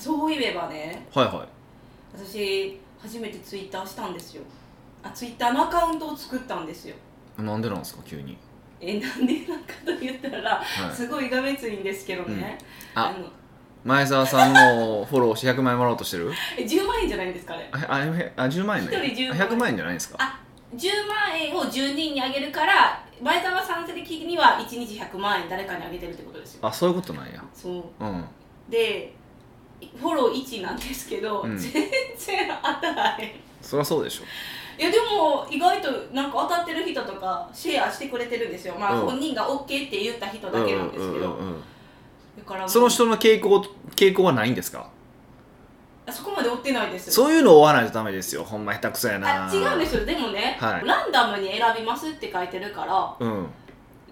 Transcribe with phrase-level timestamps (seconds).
[0.00, 1.46] そういえばねはいは
[2.16, 4.42] 私初めてツイッターしたんですよ。
[5.02, 6.96] あツイッターのアカウントを作ったんですよ。
[7.38, 8.36] いなんでなんですか急に、
[8.80, 12.58] えなんでなんかと言ったら、はい、すごいがめついんですけどね、
[12.94, 13.02] うん。
[13.02, 13.26] あの
[13.84, 16.30] 前澤さんのフォローして100万円もらおうとしてる？
[16.58, 17.96] え10万円じゃないんですかねああ
[18.42, 19.48] あ10万円ね一人10万円。
[19.48, 20.16] 100万円じゃないんですか？
[20.20, 20.40] あ
[20.76, 26.66] 10万円を10人にあげるから前澤さん的には1日100万円誰かにあげてるってことですよ。
[26.66, 27.42] あそういうことなんや。
[27.54, 28.04] そう。
[28.04, 28.24] うん。
[28.68, 29.14] で
[29.98, 31.56] フォロー1なんですけど、うん。
[31.56, 31.90] 全然
[32.62, 33.30] 当たらへん。
[33.60, 34.24] そりゃそうでしょ。
[34.78, 38.74] いやでも意外となんか当たってる人とかシェアしてくれてるんですよ。
[38.78, 39.06] まあ、うん。
[39.06, 41.38] 本人が OK って言った人だけなんですけど、
[42.66, 44.88] その人の傾向傾向はないんですか？
[46.06, 47.10] あそこまで追ってないです。
[47.10, 48.42] そういうのを追わないとダメですよ。
[48.42, 49.48] ほんま下手くそやな。
[49.48, 50.04] あ違うんですよ。
[50.06, 50.86] でもね、はい。
[50.86, 53.46] ランダムに選びますって書いてるからうん。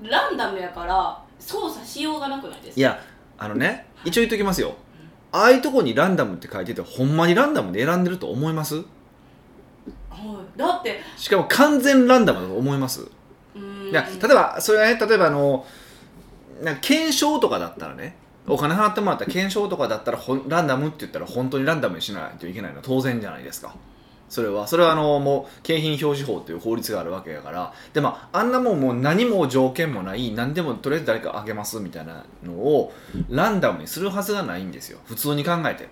[0.03, 2.81] ランダムやから操作しようがなくないですか？
[2.81, 3.01] いや
[3.39, 4.75] あのね一応言っときますよ
[5.33, 8.77] ああいうとこにランダムって書いててほんまにランダムで選んでると思います？
[8.77, 8.83] は
[10.57, 11.01] い、だって。
[11.17, 13.09] しかも完全ランダムだと思います。
[13.91, 15.67] いや例えばそれはね例えばあの
[16.63, 23.75] なんか検証とかだったらねお金払ってもらったら検証とかだったらランダムって言ったら本当にランダムにしないといけないのは当然じゃないですか
[24.29, 24.67] それは。
[24.67, 27.73] それはあのもう景品表示法という法律があるわけやから。
[27.93, 32.93] でもあんなもんもう何も条件もない何でもとりあえず誰かあげますみたいなのを
[33.29, 34.99] ランダムにするはずがないんですよ。
[35.05, 35.89] 普通に考えて。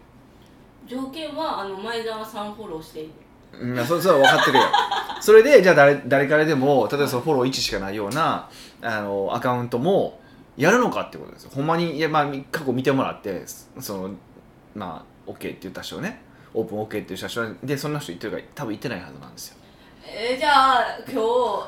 [0.87, 3.11] 条件はあの前澤さんフォローしている。
[3.59, 4.65] うんいやそそれは分かってるよ。
[5.21, 8.49] それでじゃあ誰誰からでも例えばそのフォロー1しかないような
[8.83, 10.21] あのアカウントも
[10.57, 11.51] やるのかってことですよ。
[11.55, 13.45] ほんまにいや、まあ、過去見てもらって
[13.81, 14.11] その
[14.75, 16.23] まあ OK って言った人ね
[16.57, 19.57] オープン OK って言った人でそんな人言ってるか多分言ってないはずなんですよ。
[20.09, 21.21] えーじゃあ今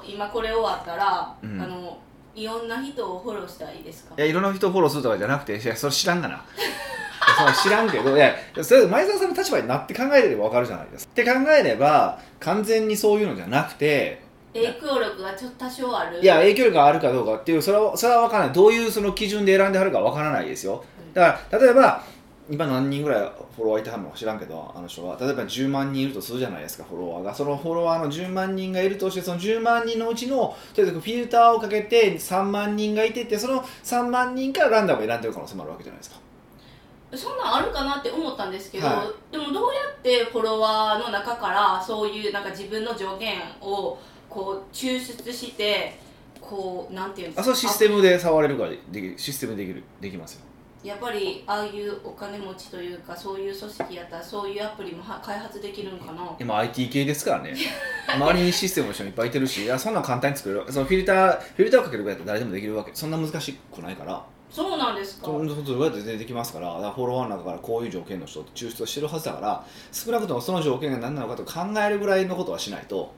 [0.02, 1.60] 日今これ終わったら、うん。
[1.60, 1.98] あの
[2.34, 4.14] いろんな人をフォローしたらいいですか？
[4.16, 6.44] いやいろんな人をフォローするとかじゃなくていやそれ知らんがな。
[7.36, 11.12] それ知らんけどいやそれ前澤さんの立場になって考えれば分かるじゃないですか。
[11.12, 14.22] って考えれば完全にそういうのじゃなくて
[14.54, 16.22] 影響力がちょっと多少ある。
[16.22, 18.54] いや影響力があるかどうかっていうそれはそれは分からない。
[18.54, 20.84] どういうその基準で選んではるか分からないですよ。
[21.12, 22.04] だから例えば
[22.50, 25.16] 今何人ぐらいフォロワーいてはるのか知らんけどあの人は。
[25.20, 27.34] 例えば10万人いるとするじゃないですかフォロワーが。
[27.34, 36.20] そのフォロワーの10万人がいるとしてその10万人のうちのとにかくフィルターをかけて3万人がいててその3万人からランダムに選んでる可能性もあるわけじゃないですか
[37.14, 43.98] そんなんあるかなって思ったんですけど、はでもどうやってフォロワーの中からそういうなんか自分の条件を
[44.28, 45.98] こう抽出して
[46.40, 47.40] こうなんていうんですか？
[47.40, 50.47] あそれシステムで触れるからできるシステムでできるできますよ
[50.84, 56.36] やっぱりああいうお金持ちというかそういう組織やったらそういうアプリもは開発できるんかな？
[56.38, 57.54] 今 IT 系ですからね。
[58.14, 60.72] 周りにシステムの人もいっぱいいてるしいやそんなん簡単に作れる。
[60.72, 62.92] そのフィルターフィルターをかけるぐらいだったら誰でもできるわけ。
[62.94, 64.24] そんな難しくないから。
[64.50, 65.26] そうなんですか？
[65.26, 73.12] そんなことぐらいだって全然できますからだからフォロワーの中からこういう条件の人って抽出をしてるはずだから少なくともその条件が何なのかと考えるぐらいのことはしないと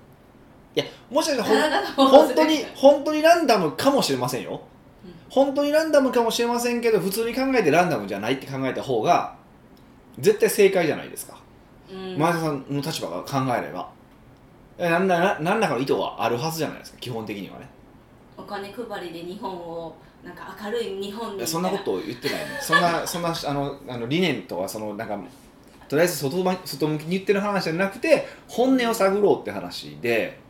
[0.74, 4.58] いやもしかしたら本当に本当にランダムかもしれませんよ、うん
[5.30, 9.36] 本当にランダムかもしれませんけど普通に考えてランダムじゃないって考えた方が
[10.18, 11.40] 絶対正解じゃないですか、
[11.90, 12.18] うん。
[12.18, 13.88] 前田さんの立場が考えれば。
[14.76, 17.68] え何ら何らかの意図はあるはずじゃないですか基本的にはね。
[18.36, 22.46] お金配りで日本をなんか明るい日本にそんなことを言ってないね。
[22.60, 25.18] そんな そんなあのあの理念とかそのなんか
[25.88, 30.40] とりあえず外ま外向きに言ってる話じゃなくて本音を探ろうって話で。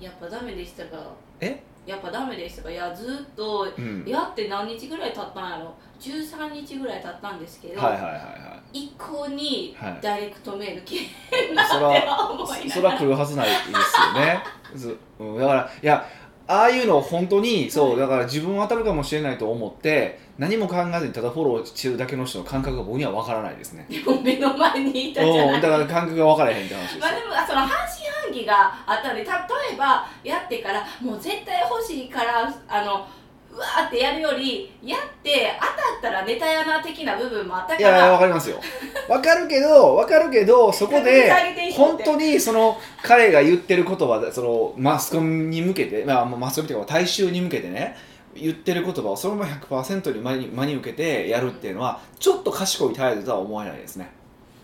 [0.00, 1.12] やっぱダメでしたが。
[1.40, 1.62] え？
[1.86, 4.04] やっぱダメでしたがいやずっとうん。
[4.06, 9.98] やって何日ぐらい経ったんやろ？13日ぐらい経ったんですけど、はいはいはいは一向にはい。
[10.00, 10.98] ダイレクトメール来い
[11.30, 12.94] へんなって思いなそがら。
[12.94, 14.42] ら来るはずないですよね。
[14.74, 16.04] ずうん、だからいや
[16.46, 23.86] ああいうのを本当にそうだから自分は当たるかもしれないと思って何も考えずにただフォローしてるだけの人の感覚が僕には分からないですね。
[23.88, 25.54] でも目の前にいたじゃない。
[25.54, 27.00] うんだから感覚が分からへんって話ですよ。
[27.00, 33.06] まあでもあその半信半疑があったので例えばやってからもう絶対欲しいからあの
[33.52, 38.60] うわーってやるよりやって当たったらネタやな的な部分もあったかいやいや分かりますよ。
[39.06, 41.30] 分かるけど分かるけどそこで
[41.76, 47.96] 本当にその彼が言ってる言葉でそのマスコミに向けて、まあ、マスコミというか大衆に向けてね
[48.34, 54.10] 言ってる言葉をそのまま100%に真に真に受けてやるっていうのはちょっと賢い態度とは思えないですね。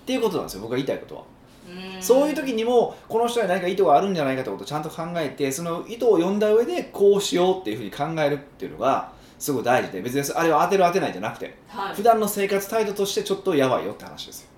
[0.03, 1.23] っていうことなんですよ僕が言いたいことは。
[2.01, 11.95] そういう時にもこの人に何か意図があるんじゃないかってことをちゃんと考えてその意図を読んだ上でこうしようっていうふうに考えるっていうのがすごい大事で別にあれを当てる当てないじゃなくてはい。
[11.95, 14.49] 普段の生活態度としてちょっとやばいよって話ですよ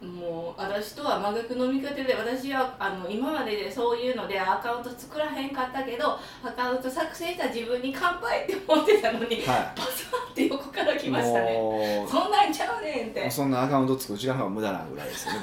[0.00, 12.06] もう私とは真逆の見方で私はあの今まででそういうのでアカウント作らへんかったけどアカウント作成した自分に乾杯って思ってたのに、はパスワって横から来いましたね。
[12.08, 13.28] そんなんちゃうねんって。
[13.28, 15.40] そんなアカウント作る時間が無駄なぐらいですよね。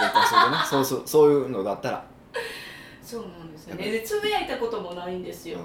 [0.70, 2.06] そうそうそういうのだったら、
[3.04, 3.92] そうなんですよね。
[3.92, 5.64] でつぶやいたこともないんですよ、うん、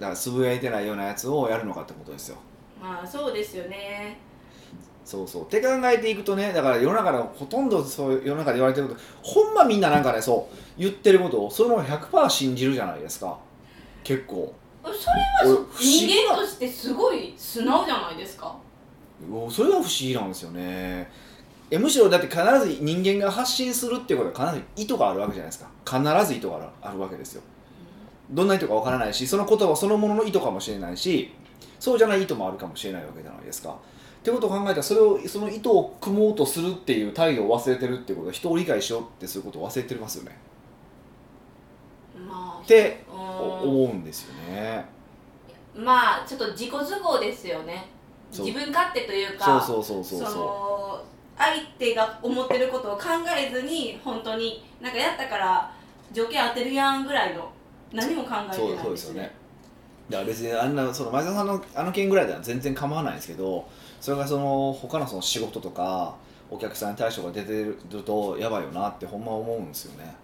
[0.00, 2.36] だからつぶやいてないようなやつをやるのかってことですよ。
[2.80, 4.18] まあそうですよね
[5.04, 5.42] そうそう。
[5.44, 13.38] って考えていくとねだから世の中のほとんどそういう世の中で言われてることほんまみんななんかねそう言ってることをそのまま100%信じるじゃないですか。
[14.04, 14.54] 結構。
[14.84, 18.56] それは人間としてすごい素直じゃないですか。
[19.32, 21.10] おそれが不思議なんですよね。
[21.70, 25.70] えむしろだって必ず人間が発信するっていうことは必ず意図があるわけじゃないですか。
[25.84, 27.42] 必ず意図があるあるわけですよ。
[28.32, 31.32] どんな意図かわからないしその言葉そのものの意図かもしれないし
[31.78, 33.76] そうじゃない意図もあるかもしれないわけじゃないですか
[34.22, 40.38] ってことを考えたらそれをその意図を組もうとするっていう態度を忘れてるっていうことは人を理解しようってすることを忘れてますよね。
[42.28, 43.68] まあってうん。
[43.68, 44.84] 思うんですよね。
[45.74, 47.88] まあちょっと自己都合ですよね。
[48.30, 51.04] 自分勝手というそうかそうそうそうそその
[51.36, 53.04] 相手が思ってることを考
[53.36, 55.74] えずに本当になんかやったから
[56.12, 57.50] 条件当てるやんぐらいの
[57.92, 59.34] 何も考えてないですすよね。
[60.08, 63.68] だから別にあんなその前田さんのあの件ぐらいでは全然構わないんですけど
[64.02, 66.16] それがその他のその仕事とか
[66.50, 70.14] お客さんに対処が出てるとやばいよなってほんま思うんですよね。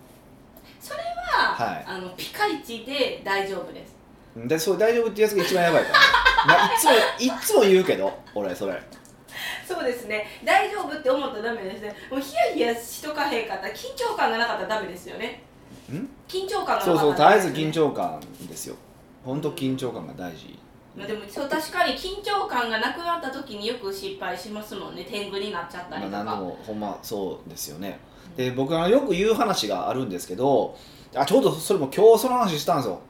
[1.39, 1.85] まあはい。
[1.87, 3.97] あのピカイチで大丈夫です。
[4.37, 6.05] でそう大丈夫ってやつが一番やばいから、ね
[6.47, 6.91] まあ、いつも
[7.37, 8.83] いつも言うけど俺それ。
[9.67, 10.27] そうですね。
[10.45, 11.95] 大丈夫って思ったらダメですね。
[12.11, 15.45] もうヒヤヒヤしとかへんかったら緊張感がなかったらダメですよね。
[15.93, 16.09] ん？
[16.27, 18.75] 緊張感がなかったそうらそう絶えず緊張感ですよ。
[19.25, 20.59] 本当緊張感が大事
[20.96, 25.06] まあでもそう確かに緊張感がなくなった時によく失敗しますもんね。
[25.08, 27.99] 天狗になっちゃったりとか、まあ、何でもほんまそうですよね。
[28.37, 30.76] で僕はよく言う話があるんですけど
[31.14, 33.00] あちょうどそれも今日その話したんですよ。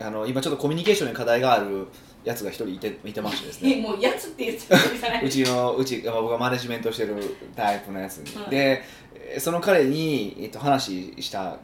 [0.00, 1.86] あの今ちょっとコミュニケーションに課題がある
[2.24, 3.76] やつが一人いていてましてですね。
[3.78, 5.24] えもうやつって言っちゃってるじゃない？
[5.26, 7.14] うちのうちまあ僕がマネジメントしてる
[7.54, 8.82] タイプのやつに、はいで
[9.32, 11.56] えその彼に、えっと、話した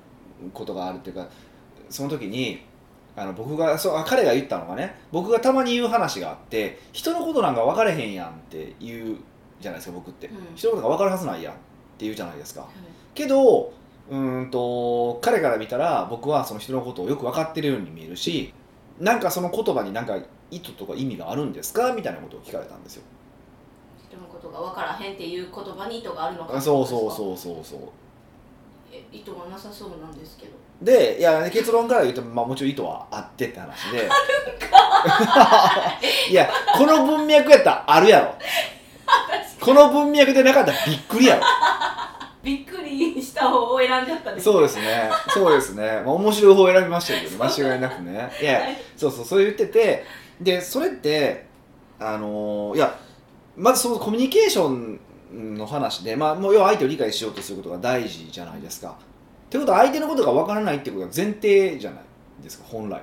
[0.53, 1.29] ことがあるっていうか
[1.89, 2.61] その時に
[3.17, 9.17] あの僕がそうあ彼が言ったのがね僕がたまに言う話があって人のことなんか分かれへんやんって言う
[9.61, 10.55] じゃないですか僕って、うん。
[10.55, 11.63] 人のことが分かるはずないやんって
[12.05, 12.69] 言うじゃないですか。
[13.15, 13.73] けど
[14.11, 18.53] うーんと彼から見たら僕はその人のことをよく分かってるように見えるし
[19.01, 20.19] なんかその言葉になんか
[20.51, 21.93] 意図とか意味があるんですか？
[21.95, 23.03] みたいなことを聞かれたんですよ。
[24.11, 27.81] 人のことが分からへんっていう言葉に意図があるのかあそうそううそうそうそう。
[28.93, 34.09] え意図がなさそうなんですけどでいや結論から言うと、まあ、もちろん意図はあってって話で。
[36.31, 38.35] いやこの文脈やったらあるやろ。
[39.61, 41.43] この文脈でなかったらびっくりやろ。
[42.43, 45.11] びっくりした方を選んじゃったんですそうですね。
[45.29, 47.45] そうですね、まあ、面白い方を選びましたけどね。
[47.45, 48.31] 間違いなくね。
[48.41, 48.77] いやはい。
[48.97, 50.05] そうそうそう言ってて
[50.41, 51.47] でそれって
[51.99, 52.95] あのーいや
[53.57, 55.01] まずそのコミュニケーション
[55.55, 58.97] の話で、まあ、もう要は相手を理解しようとすることが大事じゃないですか。
[59.47, 62.01] ってことは相手のことがわからないってことが前提じゃない
[62.43, 63.03] ですか本来。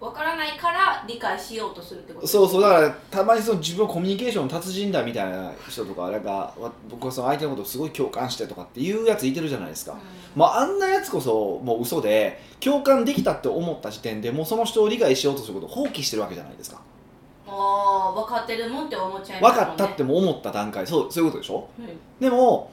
[0.00, 2.26] 分からないから理解しようとするってこと？
[2.28, 9.94] そうそうだからたまにその自分はコミュニケーションの達人だみたいな人とかなんかわ僕はその相手のことをすごい共感してとかっていうやついてるじゃないですか。
[9.94, 9.98] うん
[10.36, 16.80] まあ、あんなやつこそもう嘘で共感できたって思った時点でもうその人を理解しようとすることを放棄してるわけじゃないですか。
[17.48, 21.56] ああ分かってるもんって思っちゃいま分すねかったっても思った段階そうそういうことでしょ？
[21.56, 22.70] はいでも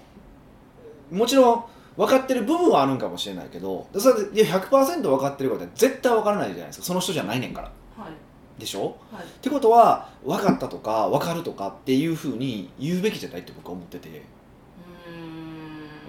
[1.10, 1.65] もちろん
[1.98, 6.86] 分かってる部分はあるんかもしれないけどそれでいや100%分かってることは絶対分からないじゃないですか。
[6.86, 7.72] その人じゃないねんから。
[7.98, 8.60] はい。
[8.60, 8.98] でしょ？
[9.12, 9.24] はい。
[9.24, 14.24] ってことは分かったとか分かるとかっていうふうに言うべきじゃないって僕は思ってて、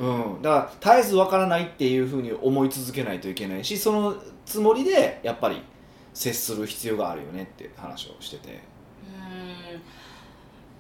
[0.01, 0.35] うーん。
[0.35, 4.15] うん、だから絶えず分からないっていうふうに思い続けないといけないしその
[4.45, 5.63] つもりでやっぱり
[6.13, 8.61] 接する必要があるよねって話をしてて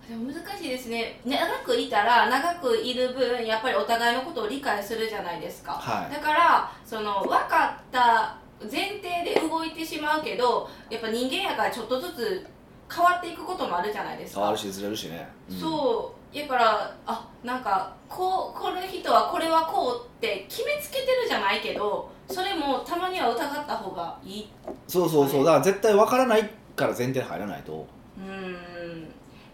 [0.09, 1.21] 難しいですね。
[1.25, 6.15] 長くいたら長くいる分やっぱりお互いのことを理解するじゃないですか、はい。
[6.15, 12.47] だからその分かった前提で動いてしまうけどやっぱ人間やからちょっとずつ
[12.95, 14.41] 変わっていくこともあるじゃないですか。
[14.41, 15.59] 変わるしずれるしね、うん。
[15.59, 16.37] そう。
[16.37, 24.51] やからあなんかこうこの人はこれはこうって決めつけてるじゃないけどそれもたまには疑った方がいい。
[24.87, 25.45] そうそうそう。
[25.45, 27.87] だから絶対分からないから前提で入らないと。
[28.19, 29.09] うーん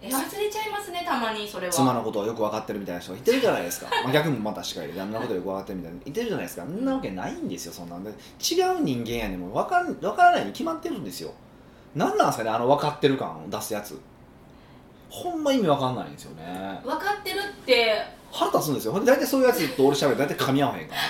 [0.05, 1.73] え忘れちゃいますねたまにそれは。
[1.73, 6.65] 妻のことをよく分かってるみたいな人がいてるじゃないですか、 まあ、逆もまたしかりで旦那のことをよく分かってるみたいないてるじゃないですか。
[6.65, 6.85] そん。
[6.85, 8.11] なわけないんですよそんなんで。
[8.11, 11.33] 違う人間やねんもう分かん分からないに決まってるんですよ。
[11.95, 14.01] 何なんですかねあの分かってる感を出すやつ
[15.13, 16.81] ほんま意味分かんないんですよね。
[16.83, 17.91] 分かってるって。
[18.31, 18.93] は腹立つんですよ。
[18.93, 21.07] ほんで大体そういうやつと俺しゃべる大体噛み合わへんからね。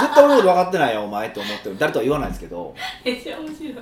[0.00, 1.76] 絶対俺のこと分かってないよお前って思ってる。
[1.76, 2.72] 誰とは言わないですけど。
[3.04, 3.74] めっちゃ面白い。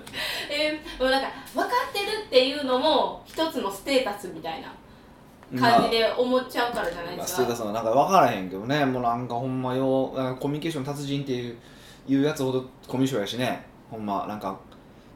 [0.50, 8.82] えー、もうなんか分かってるっていうのも一つのステータスみたいな感じで思っちゃうからじゃないまあ、ですか、ステータスはなんか分からへんけどね。
[8.86, 11.58] もうなんかほんまよコミュニケーション達人っていう
[12.08, 13.66] いうやつほどコミュ障やしね。
[13.90, 14.58] ほんまなんか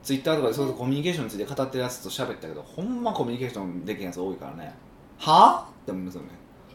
[0.08, 4.74] ツイッターとかでそういうコミュニケーションについて語ってるやつと喋ったけどほんまコミュニケーションできへんやつ多いからね。
[5.18, 5.66] は？
[5.66, 6.28] あって思いますよね。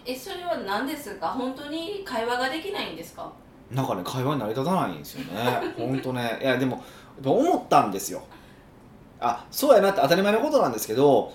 [0.06, 1.30] えそれは何ですか？
[1.30, 3.34] 本当に会話ができないんですか？
[3.72, 5.74] なんかね会話に成り立たないんですよね。
[5.76, 6.38] ほんとね。
[6.44, 6.84] いやでも
[7.26, 8.22] 思ったんですよ。
[9.20, 11.34] あそうやなって当たり前のことなんですけど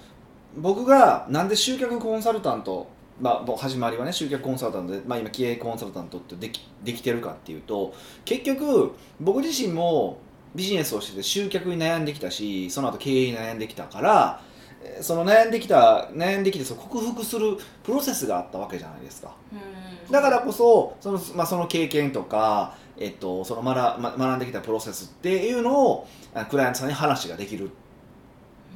[0.56, 2.86] 僕がなんで集客コンサルタント
[3.20, 7.92] まあ、始まりはね集客コンサルタントで、まあ、今経営コンサルタントってできできてるかっていうと
[8.24, 10.18] 結局僕自身も
[10.54, 14.40] ビジネスをしてて集客に悩んできたしその後経営に悩んできたから
[14.82, 19.34] えーその悩んできた悩んできてその克服するプロセスがあったわけじゃないですか。
[19.52, 20.12] うん。
[20.12, 27.70] だからこそその,、まあ、その経験とか、えっと、その学ま学んできたプロセスっていうのをあクライアントさんに話ができるっ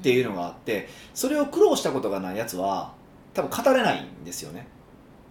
[0.02, 2.92] ていうのがあってそれを苦労したことがないやつは
[3.32, 4.66] 多分語れないんですよね。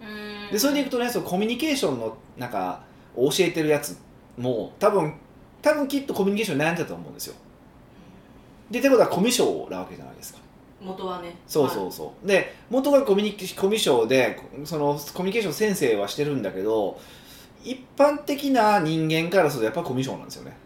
[0.01, 0.51] うん。
[0.51, 2.81] でそれでいくとねそのコミュニケーションのなんか
[3.15, 3.97] 教えてるやつ
[4.37, 5.15] も多分
[5.61, 7.35] 多分きっとコミュニケーションに悩んでたと思うんですよ。
[8.69, 10.39] でってことはコミュ障なわけじゃないですか。
[10.81, 11.35] 元はね。
[11.47, 16.99] そうそうそう、で元がコミュニケコミュ障でそのコミュニケーション先生はしてるんだけど
[17.63, 20.57] 一般的な人間からするとやっぱコミュ障なんですよね。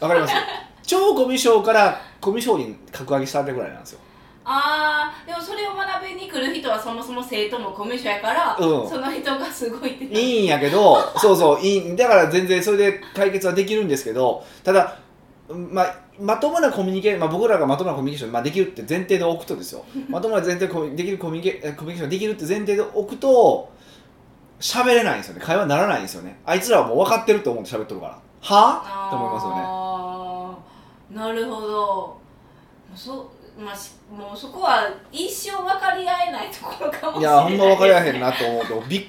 [0.00, 0.34] わかります？
[0.82, 4.00] 超コミュ障からコミュ障に格上げしたってぐらいなんですよ
[4.48, 8.88] あーでもそれを学びに来る人はそもそも生徒もコミュ障やから、うん。
[8.88, 14.98] その人がすごいっていいんやけど そうそういいだから全然それで解決はできるんですけどただ
[15.48, 19.84] まあまともなコミュニケーション、まあ、僕らがまともなコミュニケーション、まあ、できるって前提で置くとですよ。
[20.08, 23.68] まともな前提でコミュできるコミュニケコミュニケーションできるって前提で置くと
[24.60, 25.40] 喋れないんですよね。
[25.44, 26.38] 会話にならないんですよね。
[26.46, 28.12] あいつらはもう分かってると思って喋ってるから。
[28.12, 28.20] は？
[28.40, 31.26] あって思いますよね。
[31.26, 31.66] なるほど。
[31.66, 32.20] も
[32.94, 37.36] うそ,、まあ、しもうそこは一生分かり合えないところかもしいれない。
[37.36, 39.06] やほんま分かり合えへんなと思うとびっ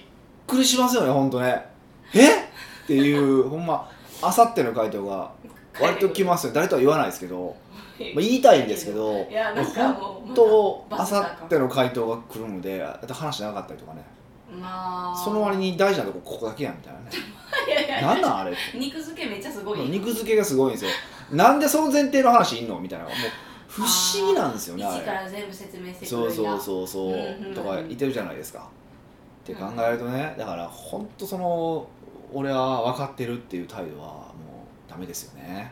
[0.48, 1.66] くりしますよね本当ね。
[2.14, 2.40] え？
[2.40, 2.44] っ
[2.88, 3.90] ていうほんま
[4.22, 5.32] あさっての回答が
[5.82, 6.54] 割と来ますよ。
[6.54, 7.56] 誰とは言わないですけど、
[8.00, 14.02] まあ、言いたいんですけどいやなんかもう本当あさっての回答が来るので話長かったりとかね。
[14.62, 15.18] まあ。
[15.18, 17.10] その割に大事なとこここだけやみたいなね。
[17.68, 20.92] いやいやなんなんあれ肉付けめっちゃすごい肉付けがすごいんですよ。
[21.34, 22.80] なんでその前提の話いんの？
[22.80, 23.06] みたいな。
[23.06, 23.14] もう
[23.78, 26.88] 不思議なんですよねあ一かれら全部説明してくるそうそううそう。
[26.88, 27.12] そ
[27.52, 28.68] うとか言ってるじゃないですか。
[29.44, 31.88] って考えるとねだから本当その
[32.34, 34.24] 俺は分かってるっていう態度はも
[34.88, 35.72] うダメですよね。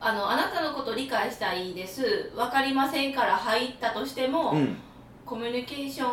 [0.00, 2.30] あのあなたのこと理解したいです。
[2.34, 4.76] 分かりませんから入ったとしても、うん。
[5.24, 6.06] コミュニケーショ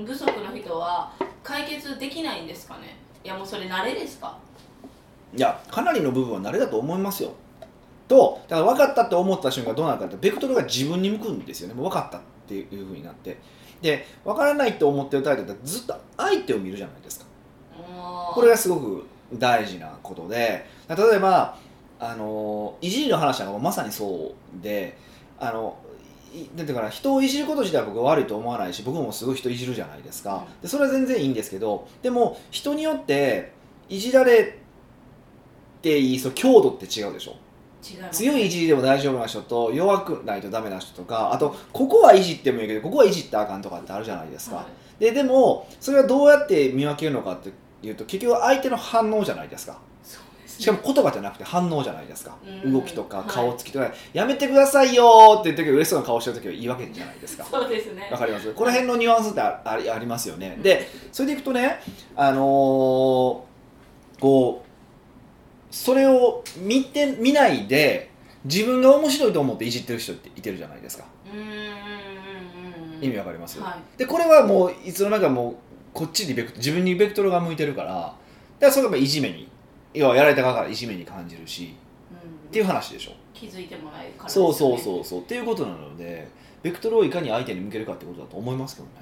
[0.00, 2.96] ン不足の人は解決できないんですかね？
[3.22, 4.38] いやもうそれ慣れですか？
[5.36, 7.34] いやかなりの部分は慣れだと思いますよ
[8.08, 11.74] とだから分かったって思った瞬間どうなるかってベクトルが自分に向くんですよね。
[11.74, 13.36] もう分かったっていうふうになって。
[13.82, 17.26] で分からないと思ってる態度ってずっと相手を見るじゃないですか。
[18.32, 20.66] これがすごく大事なことで。
[20.88, 21.56] 例えば
[21.98, 24.96] あのいじりの話なんかもまさにそうで
[25.38, 25.76] あの
[26.34, 30.46] いなんてかな人をいじること自体は僕は悪いと思わないし僕もすごい人いじるじゃないですか。
[30.62, 33.52] でそれは全然いいんですけどでも人によって
[33.88, 34.58] いじられ
[35.82, 37.36] ていいその強度って違うでしょ
[38.10, 44.66] 強いいじりでも大丈夫な人と弱くないとダメな人とかあとここはいじってもいいけどここはいじったらあかんとかってあるじゃないですか、は
[45.00, 45.00] い。
[45.00, 47.50] ででもそれはどうやって見分けるのかって
[47.86, 49.78] いうと結局相手の反応じゃないですか。
[50.46, 52.34] しかも言葉じゃなくて反応じゃないですか。
[52.64, 52.72] うん。
[52.72, 53.26] 動きとかはい。
[53.28, 57.44] 顔つきとか、やめてくださいよーって言って嬉しそうな顔してる時はいいわけじゃないですか。
[57.44, 58.08] そうですね。
[58.10, 58.50] わかります？
[58.54, 60.58] この辺のニュアンスってあありありますよね。
[60.62, 61.78] でそれでいくとね
[62.16, 62.40] あのー
[64.18, 64.65] こう
[65.76, 68.10] それを見て見ないで
[68.44, 71.04] 自分が面白いと思っていじってる人っていてるじゃないですか。
[73.02, 73.98] 意味わかります、はい。
[73.98, 75.56] でこれはもういつの間にかもう
[75.92, 78.16] こっちにベク自分にベクトルが向いてるからだか
[78.60, 79.48] らそれがまあいじめに
[79.92, 81.74] 要はやられた側からいじめに感じるし
[82.10, 82.48] うん。
[82.48, 83.12] っていう話でしょ。
[83.34, 85.20] 気づいてもらえるからそうそううそうそう。
[85.20, 86.26] っていうことなので
[86.62, 88.92] ベクトルをいかに相手に向けるかってことだと思いますけどね。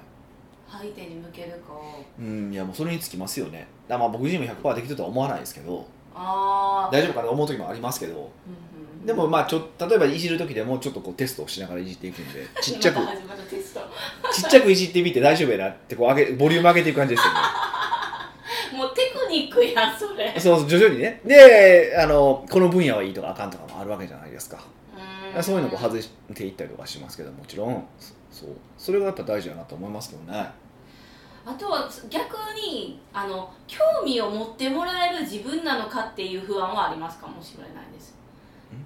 [0.69, 1.73] 相手に向けるか
[2.19, 3.69] うんいやもうそれにつきますよね。
[3.87, 8.15] だまあ僕自身も100%できてるとは思わないですけど大丈夫かなと思う時もありますけど。
[8.15, 8.29] うんうん
[9.05, 12.99] でもまあちょ例えばいじる時でもちょっとこうテストをしながらいじっていくんで ちっちゃく。
[14.33, 17.41] ちっちゃくいじってみて大丈夫やなってこう上げボリューム上げていく感じですよね。
[18.79, 20.33] もうテクニックやんそれ。
[20.39, 21.21] そうそう徐々にね。
[21.25, 24.59] であのこの分野はいいとかあかんとかもあるわけじゃないですか。
[25.37, 25.43] うん。
[25.43, 27.87] そういうのを外していったりとかしますけどもちろん。
[28.01, 30.51] そそうそれがやっぱ大事だなと思いますけどね
[31.47, 37.27] あとは逆にあの興味を持ってもらえる自分なのかっていう不安はありますか？
[37.27, 38.15] もしれないです。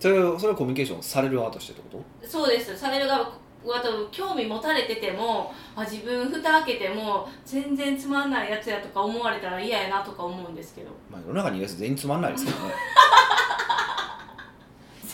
[0.00, 2.26] それをそれはコミュニケーションされる側としてってこと？
[2.28, 2.76] そうです。
[2.76, 3.20] される側
[3.64, 10.88] は多分興味持たれててもあ自分蓋開けても全然つまんないやつやとか思われたら嫌やなとか思うんですけど。
[11.10, 12.74] まあ世の中にいるやつ全員つまんないですけどね。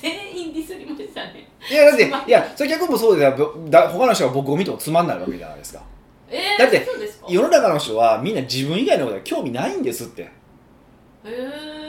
[0.00, 1.48] 全員ディスりましたね。
[1.70, 2.30] いやだってい。
[2.32, 5.82] やそれ逆もそうでだ他の人が僕を見てもつまんないわけじゃないですか
[6.28, 6.86] えー、だって
[7.28, 10.22] 世の中の人はみんな自分以外のことは興味ないんですって。
[10.22, 10.28] へ
[11.26, 11.84] え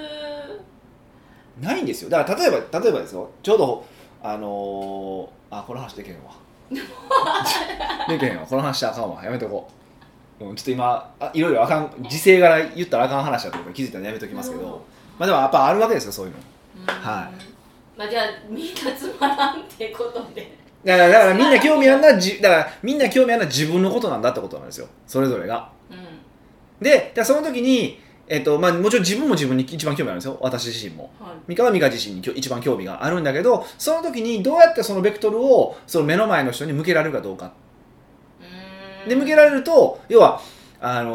[1.60, 2.10] ないんですよ。
[2.10, 3.30] だから例えば例えばですよ。
[3.42, 3.86] ちょうど
[4.22, 6.32] あのー、あこの話できへんわ。
[8.10, 8.46] できへんわ。
[8.46, 9.24] この話したらあかんわ。
[9.24, 9.70] やめとこ
[10.42, 14.86] う、うん、ちょっと今あいろいろあかん時勢から言ったらあかん話だとか気づいたらやめときますけなるほど
[15.18, 16.38] まあでもやっぱあるわけですよそういうの。
[16.80, 16.86] うん。
[16.88, 17.32] は
[17.98, 24.88] まあじゃあみんなつまらんってことでだからだからみんな興味あるのはじだからみんな興味あるのは自分のことなんだってことなんですよ。
[25.08, 25.72] それぞれが。
[25.90, 26.84] うん。
[26.84, 30.38] でだからその時にえっとまあ、もちろん自分も自分に一番興味あるんですよ。
[30.42, 31.12] 私自身も。
[31.20, 31.34] はい。
[31.48, 37.54] 美香は美香自身に一番興味があるんだけどその時にどうやってそのベクトルをその目の前の人に向けられるかどうか。
[39.08, 40.42] で向けられると要は
[40.82, 41.12] あの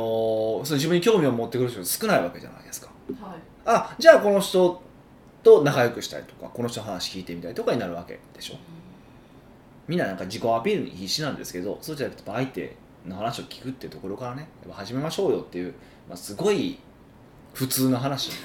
[0.63, 2.89] ーその自分に興味を持ってくる人少ないわけじゃないですか。
[3.21, 3.39] はい。
[3.67, 4.83] あじゃあこの人
[5.43, 8.55] と仲良くしたいとかこの人の話聞いてみたいとかになるわけでしょ
[9.91, 12.77] みんななんか自己アピールに必死なんですけどそうじゃなくて相手
[13.09, 15.75] の話を聞くっていうところからねやっぱ始めましょうよっていう、
[16.09, 16.79] まあ、すごい
[17.53, 18.31] 普通の話。
[18.31, 18.37] 普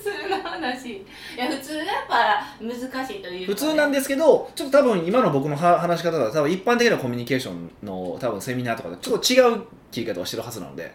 [0.00, 0.92] 通の話。
[0.92, 1.04] い
[1.36, 10.94] や普通がやっぱ難しいという普通なんでですけどちょっと多分今の僕のは話し方だと多分一般的なコミュニケーションの多分セミナーとかでちょっと違う切り方をしてるはずなので、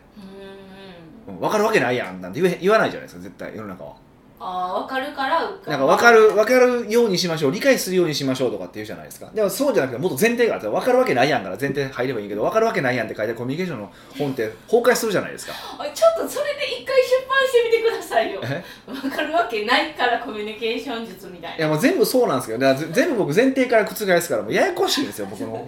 [1.27, 1.35] うーん。
[1.35, 4.06] うん、分かるわけないやんなんて言わないじゃないですか絶対世の中は
[4.39, 9.31] ああ分かるからなんか分かる分かるようにしましょう理解するようにしましょうとかって言うじゃないですか。
[9.33, 15.53] でもそうじゃなくてもっと前提があって分かるわけないやんから前提入ればいいけど分かるわけないやんって書いてコミュニケーションの本って崩壊するじゃないですか。
[15.79, 18.39] あちょっとそれで一回出版してみてくださいよ。
[18.43, 18.63] え？
[18.85, 21.57] 分かるわけないからコミュニケーション術みたいな。
[21.57, 25.67] いやもう全部そうなんですけど全部僕前提から覆すからもうややこしいんですよ僕の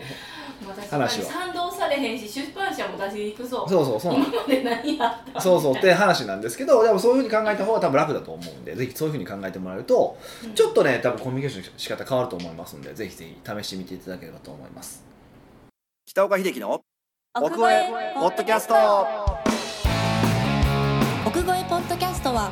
[0.74, 1.26] 話は。
[1.26, 10.54] 賛同されへんし出版社も出しにくそうそうそうそう今まで何やったそうそうって話なんですけどでもそういうふうに考えた方が多分楽だと思うんでぜひそういうふうに考えてもらえるとうん。
[10.54, 15.04] ちょっとね多分コミュニケーションの仕方変わると思いますんでぜひぜひ試してみていただければと思います。
[16.06, 16.82] 北岡秀樹の
[17.36, 18.76] 奥越えポッドキャスト。
[21.26, 22.52] 奥越えポッドキャストは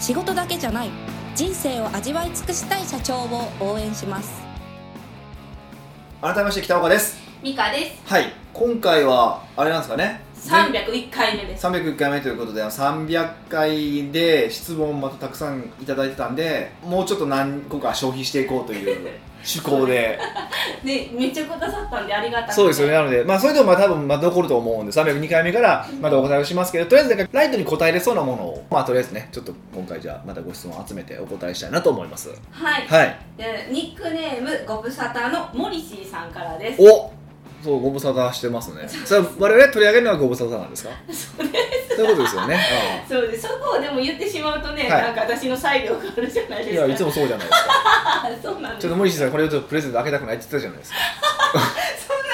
[0.00, 0.90] 仕事だけじゃない
[1.34, 4.42] 人生を味わい尽くしたい社長を応援します。
[6.20, 8.02] 改めまして北岡ですミカです。
[8.06, 8.32] はい。
[8.52, 10.20] 今回はあれなんですかね。
[10.36, 11.66] 301回目です。
[11.66, 19.10] 301回目ということで300回で質問またたくさんいただいてたんでもうちょっと何個か消費していこうという
[19.44, 20.18] 趣向で。
[20.84, 22.54] でめっちゃくださったんでありがたくて。
[22.54, 22.94] そうですよね。
[22.94, 32.30] なので、まあ、それでもまあ多分まあ残ると思うんで302回目からまたお答えをしますけどとりあえずライトに答えれそうなものをまあとりあえずねちょっと今回じゃあまたご質問を集めてお答えしたいなと思います。
[32.50, 33.18] はい、はい。
[33.36, 36.82] でニックネームご無沙汰のモリシーさんからです。
[36.82, 37.10] お
[37.64, 38.88] そうご無沙汰してますね。
[38.88, 40.90] それは我々取り上げるのはご無沙汰なんですか？
[41.10, 41.96] そうです。
[41.96, 42.60] そういうことですよね。
[43.04, 43.42] あそうです。
[43.48, 45.02] そこをでも言ってしまうとね、はい。
[45.02, 46.86] なんか私の裁量があるじゃないですか。
[46.86, 47.70] やいつもそうじゃないですか。
[47.74, 48.82] あ そうなんです。
[48.82, 50.98] ちょっと森下さんこれをちょっとプレゼント開けたくないって言ってたじゃないですか。
[51.52, 52.26] そんなそんな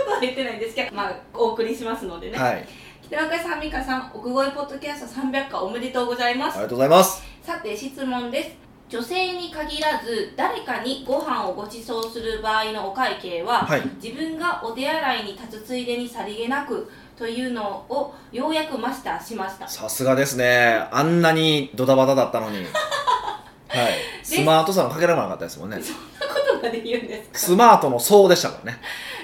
[0.00, 2.68] ことは言ってないんですけどまあお送りしますのでね、はい。
[3.06, 6.54] 北岡さん美香さん奥越えポッドキャスト300回おめでとうございます。
[6.56, 7.22] ありがとうございます。
[7.42, 8.50] さて質問です
[8.88, 13.82] 女性に限らず誰かにご飯をご馳走する場合のお会計は、はい。
[14.02, 19.68] 自分がお手洗いに立つついでにさりげなくというのをようやくマスターしました。
[19.68, 20.88] さすがですね。
[20.90, 22.64] あんなにドタバタだったのに。
[23.68, 23.92] はい。
[24.22, 25.78] スマートさのかけらもなかったですもんね。
[25.82, 28.78] そんなことまで言うんですスマートの層でしたからね。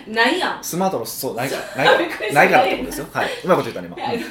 [0.05, 0.65] かないやん。
[0.65, 3.07] スマートの層ないからないないからってことですよ。
[3.13, 3.29] はい。
[3.45, 4.27] うまいこと言ったね今、いや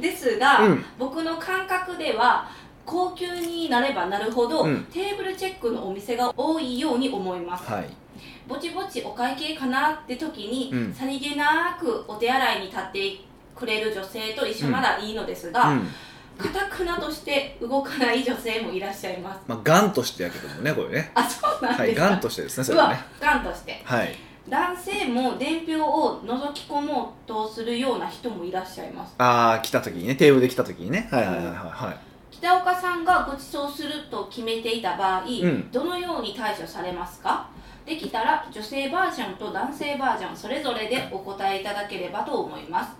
[0.00, 0.84] ですが、うん。
[0.98, 2.48] 僕の感覚では
[2.88, 4.84] 高級になればなるほど、うん。
[4.84, 7.70] テーブルチェックのお店が多いように思います。
[7.70, 7.88] はい。
[8.48, 10.94] ぼちぼちお会計かなって時に、うん。
[10.94, 13.20] さりげなくお手洗いに立って
[13.54, 15.86] くれる女性と一緒ならいいのですうがん。
[16.38, 19.40] かたくなとして動かない女性もいらっしゃいます。
[19.46, 21.10] まあガンとしてやけどもねこれね。
[21.14, 23.82] あそうなんはいですか、ガンとしてですねそうれはわねガンとして。
[23.84, 24.14] はい。
[24.48, 29.14] 男性も伝票を覗き込もうとするような人もいらっしゃいます。
[29.18, 31.08] ああ来た時にねテーブルで来た時にね。
[31.10, 32.07] はいはいはいはいはい
[32.38, 35.70] 北岡さんがご馳走すると決めていた場合、ん。
[35.72, 37.48] どのように対処されますか？
[37.84, 42.94] できたら女性バージョンと男性バージョンそれぞれでお答えいただければと思います。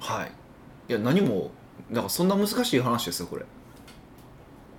[0.00, 0.30] はい。
[0.88, 1.50] いや何も
[1.90, 3.44] なんかそんな難しい話ですよこれ。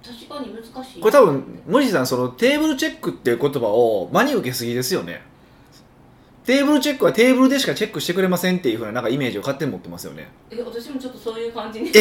[0.03, 1.01] 確かに難しい。
[1.01, 5.21] これ多分森下さんそのテーブルチェックっていう言葉を真に受けすぎですよね
[6.45, 10.27] テーブルチェックはテーブルでしかチェックしてくれませんっていうふうななんかイメージを勝手に持ってますよね。
[10.51, 11.99] え私もちょっとそういう感じにえ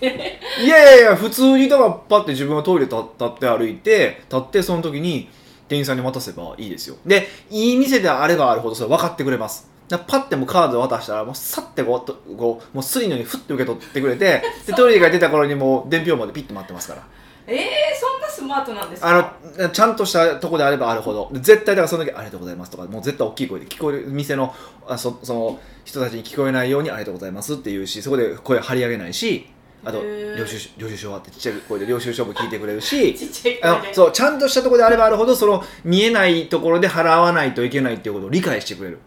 [0.00, 5.28] えいやいやいや普通にだからパッて自分はトイレ立立って歩いて立ってその時に
[5.68, 6.96] 店員さんに渡せばいいですよ。
[7.06, 9.68] でいい店であればあるほどそれ分かってくれます。
[9.88, 17.06] パッてもうカードを渡したらもうさってこうとこうもうスリのにフッて受け取ってくれてでトイレが出た頃にもう伝票までピッて待ってますから
[17.50, 17.56] えー、
[17.98, 19.08] そんなスマートなんですか？
[19.08, 21.30] あのちゃんとしたとこであればあるほど。
[21.32, 24.54] 絶対だからその時「ありがとうございます」とかもう絶対大きい声で聞こえる店の
[24.86, 29.46] あそその人たちに聞こえないように「ありがとうございます」って言うしそこで声張り上げないし
[29.84, 38.98] あと領収書領収書はってちっちゃい声で領収書も聞いてくれるしちゃいあ声でのそうちゃんとしたとこであればあるほどその見えないところで払わないといけないっていうことを理解してくれる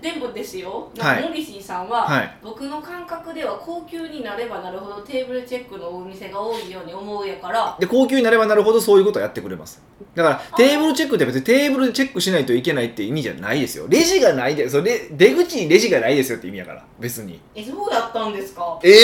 [0.00, 1.22] ででもですよ、はい。
[1.22, 2.36] モリシーさんは、はい。
[2.42, 9.82] 僕の感覚では高級になればなるほどテーブルチェックのお店が多いように思うやからで高級になればなるほどそういうことをやってくれます。
[10.14, 13.86] だからテーブルチェックって別にテーブルでチェックしないといけないって意味じゃないですよ。
[13.88, 17.40] レジがないでそれ出口にレジがないですよって意味やから別に。
[17.54, 18.78] えそうだったんですか？
[18.84, 18.94] え え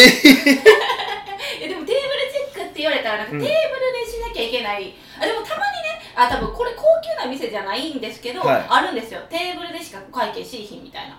[1.62, 1.94] えでもテーブル
[2.52, 8.66] チェックって言われたらなんかテーブルうんでしなきゃいけない、あでもたまにねあ多分これ高級な店じゃないんですけど、はい。
[8.68, 9.20] あるんですよ。
[9.28, 11.18] テーブルでしか会計しいひんみたいな。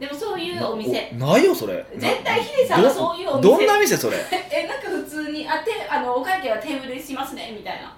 [0.00, 1.10] でもそういうお店。
[1.18, 1.84] なないよそれ。
[1.96, 3.42] 絶対ヒデさんがそういうお店。
[3.42, 4.16] どどんな店それ？
[4.50, 7.94] えなんか普通にあてあのお会計はテーブルでしますねみたいな。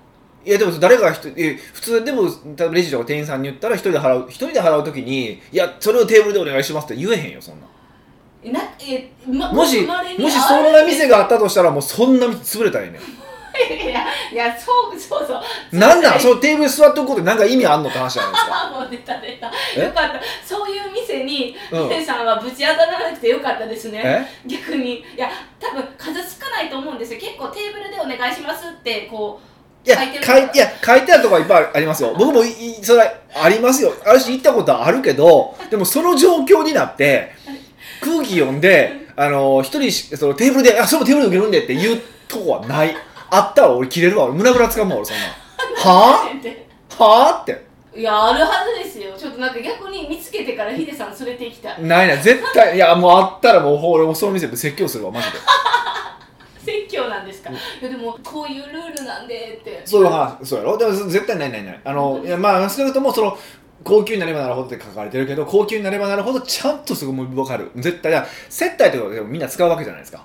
[0.46, 7.66] いやでも誰かが一人え普通でも多分レジとか店員さんに言ったら一人で払う一人で払うときにいやそれをテーブルでお願いしますって言えへんよそんな。
[8.44, 9.80] えなえ、ま、もし
[10.18, 13.00] もしそんな店があったとしたらもうそんな店潰れたらいいね
[14.34, 15.78] いやそうそうそう。
[15.78, 18.50] なんなんそのテーブルに座っておくことでなんか意味あんのって話じゃないですか？
[18.66, 19.50] あもう出た出た。
[19.76, 19.80] え？
[19.84, 20.20] よかった。
[20.44, 21.82] そういう店にうん。
[21.84, 24.00] ヒデさんはぶち当たらなくてよかったですね。
[24.04, 24.26] え？
[24.48, 24.96] 逆に。
[24.96, 25.28] いや
[25.60, 26.12] 多分数
[26.44, 27.20] 少ないと思うんですよ。
[27.20, 32.14] 結構テーブルでお願いしますってこういや書いいいや書いてあるとこはいっぱいありますよ。
[32.18, 33.02] 僕もいいそれ
[33.34, 33.94] ありますよ。
[34.04, 37.32] あるし行ったことはあるけどでもその状況になって
[38.00, 42.96] 空気読んであの一人しそのテーブルで「あそれもテーブルで受けるんで」って言うとこはない
[43.36, 44.24] あったら俺切れるわ。
[44.26, 45.28] 俺胸ぐらつかむわ俺そんなん
[45.76, 46.28] は？
[46.98, 47.28] あは？
[47.38, 47.64] あって。
[47.96, 49.16] いやあるはずですよ。
[49.16, 51.82] ちょっとなんか逆に見つけてからヒデさん連れて行きたい。
[51.84, 52.74] ないない絶対。
[52.74, 55.38] いやもうあったらもう俺もその店で説教するわマジで。
[56.64, 60.78] 説教なんですか、いやでもこういうルールなんでってそういう話そうやろ？
[60.78, 61.80] でも絶対ないないない。
[61.84, 63.36] あのいやまあ少なくともその
[63.84, 67.70] 高級になればなるほどって書かれてるけど高級になればなるほどちゃんとそこも分かる。
[67.76, 70.18] 絶対だ接待とかでもみんな使うわけじゃないですか。
[70.18, 70.24] うん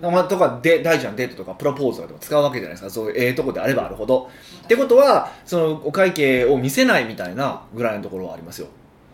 [0.00, 2.90] まあとかで大事なデートとかプロポーズとか使うわけじゃないですか。
[2.90, 4.30] そういうええとこであればあるほど。
[4.64, 8.68] ってことはそのお会計を見せないみたいなぐらいのところはありますよ。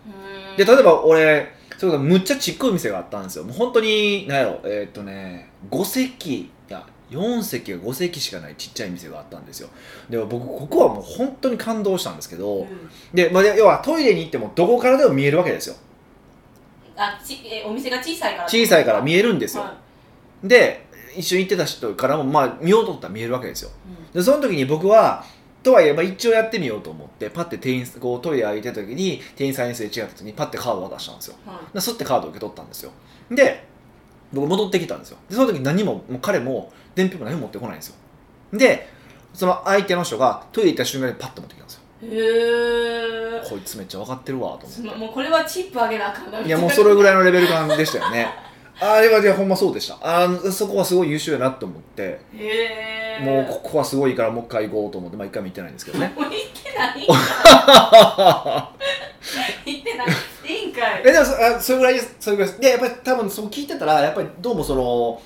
[0.07, 0.57] うん。
[0.57, 3.45] で例えば俺そうむっちゃちっこい店があったんですよ。
[3.45, 9.69] もう本当に何やろえーっとね5席いや4席が5席しかないちっちゃい店があったんですよ。
[10.09, 12.69] でも僕ここはもう本当に感動したんですけど、うん。
[13.13, 15.77] で、まあ、要はトイレに行ってもどこからでも見えるわけですよ。
[16.97, 19.75] あちえお店が小さいから小さいから見えるんですよ、は
[20.43, 23.71] で一緒に行ってた人からもまあ見ようと思ったら見えるわけですよ。
[24.13, 25.25] いでその時に僕は
[25.63, 31.37] とはいえ、まあ、一応やってみようと思ってパッて店員こうトイレ歩いてた時に店員さんにすれ違った時にパッてカードを渡したんですよ。
[31.47, 31.75] うんはい。
[31.75, 32.93] でスッてカードを受け取ったんですよ。
[33.31, 33.67] で
[34.33, 35.19] 僕戻ってきたんですよ。
[35.29, 37.95] でその時何ももう彼も伝票も何も持ってこないんですよ。
[38.53, 38.89] で
[39.35, 41.83] その相手の人がトイレ行った瞬間にパッと持ってきたんですよ。
[42.03, 44.99] へえこいつめっちゃ分かってるわと思って。
[44.99, 48.29] もうこれはチップあげなあかんないいやもうそれぐらいのレベル感でしたよね
[48.79, 49.97] あれはじゃほんまそうでした。
[50.03, 52.21] あーそこはすごい優秀やなと思って。
[53.23, 56.13] もうここはすごいからもう一回行こうと思ってまあ一回も行ってないんですけどね。
[56.17, 57.07] もう行ってない
[59.65, 60.07] 行ってない。
[60.47, 61.03] いいんかい。
[61.05, 62.17] えでもそあそれぐらいです。
[62.21, 62.61] それぐらいです。
[62.61, 65.21] でやっぱり多分そう聞いてたらやっぱりどうもその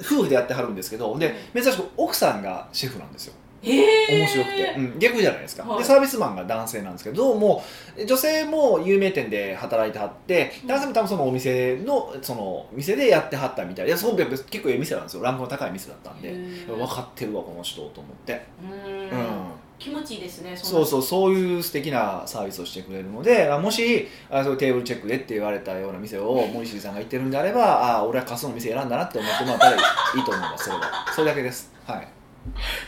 [0.00, 5.78] 夫婦でやってはるんですけどで珍しく奥さんがシェフなんですよ面白くて、うん、逆じゃないですか、はい。
[5.78, 7.62] でサービスマンが男性なんですけどどうも
[8.06, 13.86] 女性も有名店で働いてはって男性も多分そのお店のその店でやってはったみたい。
[13.86, 15.22] でそう結構いい店なんですよ。
[15.22, 16.32] ランクの高い店だったんで。
[16.66, 19.20] 分かってるわこの人と思って、ううん。
[19.20, 19.62] ん。
[19.82, 30.82] 気持ちいいですねそうそうそういう素敵なサービスをしてくれるのであもしあそテーブルチェックでって言われたような店を 森重さんが言ってるんであればあ俺はカスの店選んだなって思ってもらったらいいと思いますそれは。
[31.12, 31.72] それだけです。
[31.84, 32.21] はい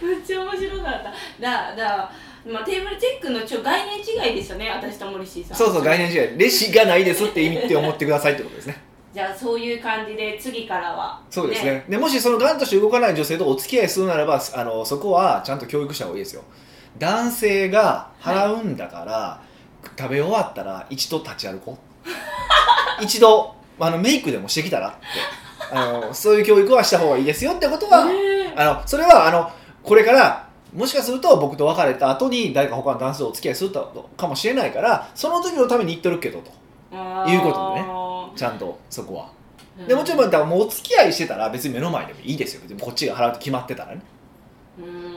[0.03, 1.13] めっちゃ面白かった。
[1.41, 2.11] だだ
[2.47, 4.69] まあ、テーブルチェックのちょ概念違いですよね。
[4.69, 5.57] 私と森氏さん。
[5.57, 6.39] そうそう概念違い。
[6.39, 8.83] レシがないですって意味って思ってくださいってことですね。
[9.15, 11.21] じゃあそういう感じで次からは。
[11.31, 11.85] そうですね。
[11.89, 16.43] でもしそのガンとして動かない女性とお付き合いするならばあのそこはちゃんと教育した方がいいですよ。
[16.99, 19.41] 男性が払うんだから、
[19.99, 22.05] 食べ終わったら一度立ち歩こう。
[23.03, 24.99] 一度あのメイクでもしてきたらって
[25.73, 28.07] あのそういう教育はした方がいいですよってことは、
[28.57, 29.51] あのそれはあの
[29.83, 33.71] これからもしかすると僕と別れた後に誰か他の男性とお付き合いする
[34.17, 36.51] かもしれないからその時のために言っとるけどと
[36.93, 38.05] あいうことでね。
[38.37, 39.31] ちゃんとそこは。
[39.89, 42.63] でもちろんだからもうお付き合いしてたら別に目の前でもいいですよ。
[42.63, 44.03] 別にこっちが払うと決まってたらね。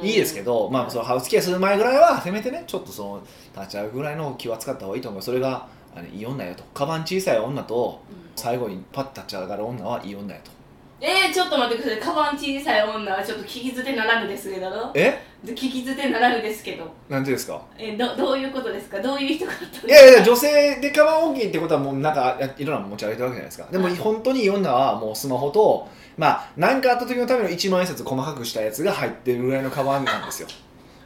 [0.03, 3.21] いいですけど、まあ、そのお付き合いする前ぐらいはせめてねちょっとその
[3.55, 5.21] 立ち会うぐらいの気は使った方がいいと思う。
[5.21, 6.63] それがあのいい女やと。
[6.73, 8.01] カバン小さい女と
[8.35, 10.51] 最後にパッと立ち上がる女はいい女やと。
[10.99, 12.01] えー、ちょっと待ってください。
[12.01, 14.91] カバン小さい女はちょっと聞き捨てならぬですけど。
[14.95, 15.19] え？
[15.45, 16.91] 聞き捨てならぬですけど。
[17.07, 17.61] なんでですか？
[17.77, 18.99] えどどういうことですか？
[18.99, 19.51] どういう人か？
[19.85, 23.67] いやいや女性でカバン大きいってことはもうなんかやいろんなもの持ち歩いてるわけじゃないですか。
[23.71, 23.95] でもはい。
[23.95, 30.47] 本当にいい女はもうスマホとまあ何かあった時のための1万円札細かくしたやつが入ってるぐらいのカバンなんですよ。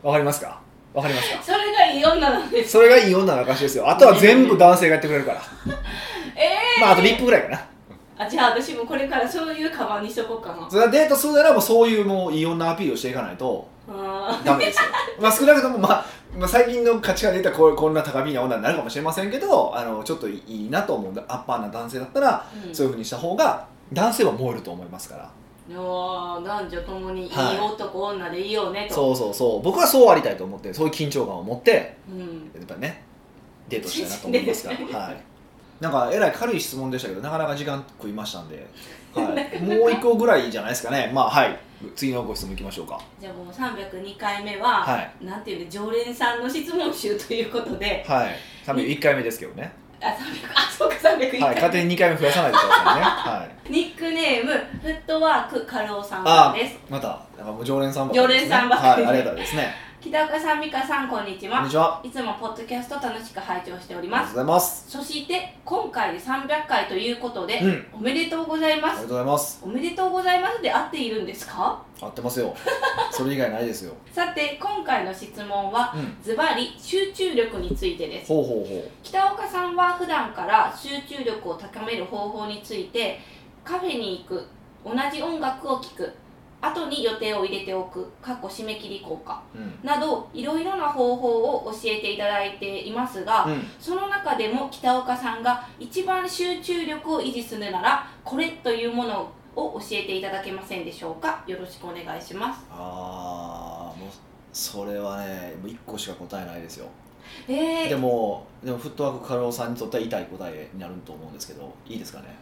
[0.04, 0.62] わかりますか？
[0.94, 1.42] わかりますか？
[1.44, 3.90] それがいい女なんですそれがいい女の証ですよ。
[3.90, 5.42] あとは全部男性がやってくれるから。
[6.36, 7.68] えー、まああとリップぐらいかな。
[8.18, 10.70] あじゃあ私もこれからそういうカバンにしとこうかな。
[10.70, 14.82] それはデートするならもうそういうもういい女アピールをしていかないとあダメですよ。
[15.20, 16.06] まあ少なくとも、まあ、
[16.38, 22.76] まあ最近の価値観で言ったらこうこんな高みな女になるかもしれませんけどあのちょっといいなと思うアッパーな男性だったら、ーうん。
[22.76, 25.30] そういうふうにした方が男性は燃えると思いますから
[25.70, 28.96] 男女ともにいいはい男、女でいいよねと。
[28.96, 29.62] そうそうそう。
[29.62, 33.04] 僕はそうありたいと思ってそういう緊張感を持ってうん、やっぱりね
[33.70, 35.18] デートしたいなと思います からねはい。
[35.84, 38.68] なんかえらい軽い質問でしたけどなかなか時間食いましたんで、
[39.14, 41.12] はい、もう一個ぐらいじゃないですかね。
[41.14, 41.58] まあはい。
[41.96, 43.00] 次のご質問いきましょうか。
[43.20, 45.26] じゃあもう302回目は、はい。
[45.26, 48.06] なんていうの常連さんの質問集ということで。
[48.08, 48.36] はい。
[48.66, 50.18] 301回目ですけどねあ300
[50.56, 53.02] あそうか301回、はい勝手に2回目増やさないでくださいね。
[53.02, 53.72] はい。
[53.72, 56.78] ニックネームフットワークカルオさんあです。
[56.90, 62.02] またなんかもう常連さんばっかりです、ね、常連さんばっかりはいありがたいですね北岡さん美香さんこんにちこんはにちは。
[62.04, 64.22] いつもポッドキャスト楽しく拝聴しております。
[64.22, 64.86] ありがとうございます。
[64.90, 67.86] そして今回で300回ということで、うん。
[67.94, 68.92] おめでとうございます。
[68.92, 69.62] ありがとうございます。
[69.64, 71.84] おめでとうございますで合っているんですか？
[72.02, 72.56] 合ってますよ。
[73.12, 73.94] それ以外ないですよ。
[74.12, 76.18] さて今回の質問はうん。
[76.24, 78.28] ズバリ集中力についてです。
[78.28, 83.20] ほうほうほ北岡さんは普段から集中力を高める方法について
[83.64, 84.48] カフェに行く
[84.84, 86.12] 同じ音楽を聴く
[86.62, 89.42] 後に予定を入れておくかっこ締め切り効果。
[89.56, 89.80] ううん。
[89.84, 93.64] などいろいろな方法を教えていただいていますが、うん。
[93.80, 101.44] その中でも北岡さんが一番集中力を維持するならこれというものを教えていただけませんでしょうか？
[101.48, 102.62] よろしくお願いします。
[102.72, 104.10] ああもう
[104.54, 106.88] それはねもう1個しか答えないですよ。
[107.48, 112.36] えー、でもでもフットワーク過労さんにとっては痛い答えになると思うんですけどいいですかね？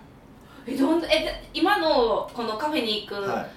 [0.68, 3.48] えどんえで今のこのカフェに行く、はい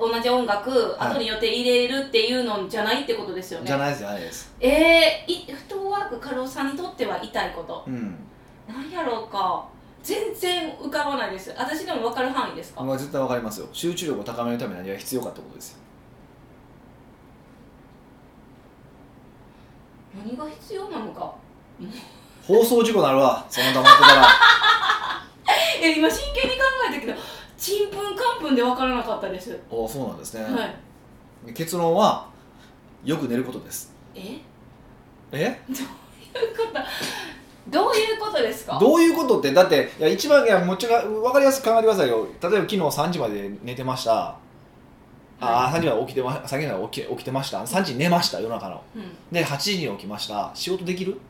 [0.00, 1.12] 同じ音楽はい。
[1.12, 3.66] 後に予定入れるっていうのじゃないってことですよね。
[3.66, 4.52] じゃないですじゃないです。
[4.60, 7.84] えー、いフットワーク過労さんにとっては痛いこと？
[7.86, 8.16] うん。
[8.68, 9.66] なんやろうか。
[10.02, 11.52] 全然浮かばないです。
[11.58, 13.68] 私でも分かる範囲ですか、まあ絶対わかりますよ。
[13.72, 15.78] 集中力を高めるために何が必要かってことですよ。
[20.24, 21.34] 何が必要なのか？
[22.46, 23.44] 放送事故なるわ。
[23.50, 24.26] その黙ってたら。
[25.82, 27.12] え今真剣に考えたけど
[27.60, 29.58] ちんぷんかんぷんで分からなかったです。
[29.70, 30.64] おそうなんですね、は
[31.46, 31.52] い。
[31.52, 32.26] 結論は
[33.04, 33.92] よく寝ることです。
[34.14, 34.38] え？
[35.30, 35.60] え？
[37.68, 38.40] どういうこと？
[38.40, 38.78] ですか？
[38.78, 39.52] どういうことって？
[39.52, 42.26] だっていや一番いやもちろん分かりやすく考えてくださいよ。
[42.42, 44.36] 例えば昨日3時まで寝てました。
[45.42, 47.62] ああ3時まで起きてま3時まで起き起きてました。
[47.62, 48.82] 3時に寝ました夜中の。
[48.96, 50.50] うん、で8時に起きました。
[50.54, 51.20] 仕事できる？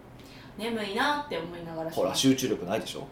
[0.56, 1.90] 眠いなって思いながら。
[1.90, 3.06] ほら集中力ないでしょ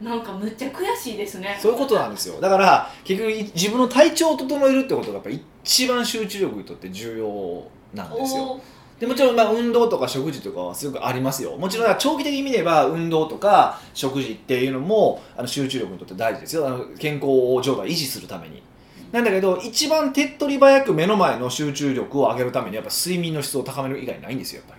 [0.00, 1.58] なんかむっちゃ悔しいですね。
[1.60, 2.40] そういうことなんですよ。
[2.40, 5.30] だから結局い自分の体調を整えるってことがやっぱ
[5.64, 8.60] 一番集中力にとって重要なんですよ。
[9.00, 11.56] でもちろんまあ運動とか食事とかはすごくありますよ。
[11.56, 16.66] もちろん長期的に見れば運動とか食事っていうのもあの集中力にとって大事ですよ。
[16.66, 17.26] あの健康
[17.62, 18.62] 状態を維持するために。
[19.10, 24.78] なんだけど一番手っ取り早く目の前の集中力を上げるためにやっぱ睡眠の質を高める以外ないんですよやっ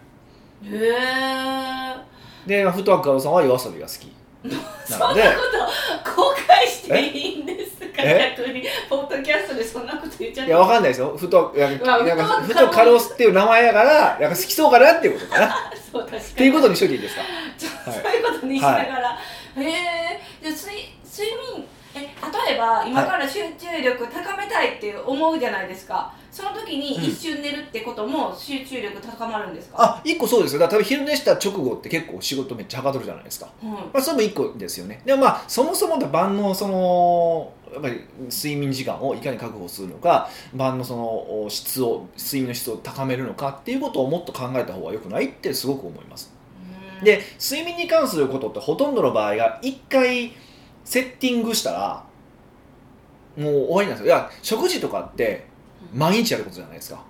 [0.61, 0.77] ぱへ
[1.95, 2.09] え
[2.45, 4.11] りでまあフットワークカロさんは夜遊びが好き
[4.87, 5.41] そなんのでこ
[6.05, 8.63] と公開していいんですかえ逆に。
[8.89, 11.15] ポッドキャストでそんなこと言っちゃっいてやわかんないですよ。
[11.17, 15.47] フットいやまあなんかフットフットカロスっていう名前やからなんか好きそうかなっていうことかな。
[15.47, 15.49] っ
[15.91, 16.23] そう確かに。
[16.23, 17.21] ていうことにしといていいですか？
[17.91, 19.19] そういうことにしながら、
[19.57, 21.99] へえじゃあ睡睡眠え
[22.47, 27.03] 例えば今から集中力高めたいって思うじゃないですかその時にうん。
[27.03, 30.59] 一瞬寝るってことも集中力高まるんですか、あ一個そうですよ。
[30.59, 33.49] だから多分昼寝した直後って結構仕事めっちゃはかどるじゃないですか。
[33.63, 35.01] うんまあ、それも一個ですよね。
[35.05, 46.33] でもまあそもそも晩のそのやっぱり睡眠時間をいかに確保するのか晩のそのお質を睡眠の質を高めるのかっていうことをもっと考えた方がよくないってすごく思います。
[46.99, 47.05] うん。
[47.05, 50.33] で睡眠に関することってほとんどの場合が一回
[50.83, 52.03] セッティングしたら
[53.37, 54.07] もう終わりなんですよ。
[54.07, 55.48] いや食事とかって
[55.93, 57.03] 毎日やることじゃないですか。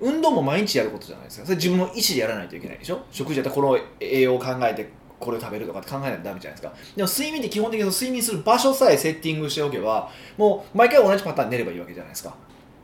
[0.00, 1.46] 運動も毎日やることじゃないですか。
[1.46, 3.00] それ自分の意思でやらないといけないでしょ。
[3.10, 6.74] 食事やったらこの栄養を考えてこれを食べるとかって考えないとダメじゃないですか。
[6.96, 12.34] でも睡眠って基本的に睡眠する場所さえセッティングしておけばもう毎回同じパターンで寝ればいいわけじゃないですか。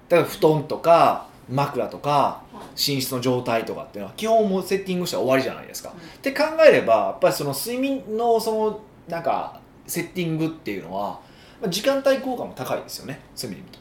[0.08, 11.20] だから布団とか枕とか寝室の状態とかっていうのは基本もうセッティングしたら終わりじゃないですか、うんって考えればやっぱりその睡眠のそのなんかセッティングっていうのは
[11.60, 13.20] まあ時間帯効果も高いですよね。
[13.34, 13.78] そういう意味で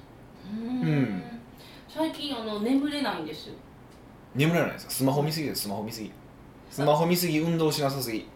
[0.51, 0.89] うん。
[0.89, 1.23] うん
[1.95, 3.47] 最近あの眠れないんです。
[3.47, 3.53] よ
[4.36, 4.91] 眠れないですか？
[4.91, 5.62] スマホ見すぎです。
[5.62, 6.12] スマホ見すぎ。
[6.69, 8.27] スマホ見すぎ運動しなさすぎ。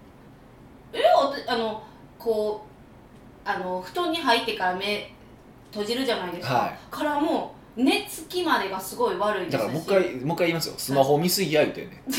[0.93, 1.83] えおあの
[2.17, 5.11] こうあの布団に入ってから目
[5.71, 6.77] 閉じるじゃないですか、はい。
[6.89, 9.59] からもう寝つきまでがすごい悪いですし。
[9.59, 10.75] だからもう一回もう一回言いますよ。
[10.77, 12.11] スマホ見すぎや言うてんねえ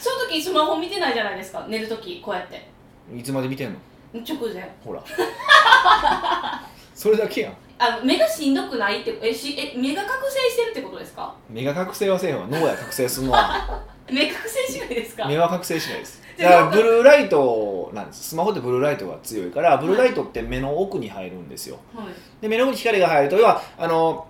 [0.00, 1.66] その時スマホ見てないじゃないですか？
[1.68, 2.66] 寝る時こうやって。
[3.14, 3.78] いつまで見てんの？
[4.26, 4.74] 直前。
[4.82, 5.04] ほら。
[6.94, 11.34] それだけやんあの目がしんどくないってえしえ目が覚醒してるってことですか？
[11.48, 12.46] 目が覚醒はせえへんわ。
[12.50, 13.82] 脳や覚醒するのは。
[14.10, 15.26] 目覚醒しないですか？
[15.28, 16.22] 目は覚醒しないです。
[16.38, 18.30] だからブルーライトなんです。
[18.30, 21.78] スマホってブルーライトが強いからブルーライトって目の奥に入るんですよ。
[21.94, 22.06] はい。
[22.40, 24.26] で目の奥に光が入ると要はあの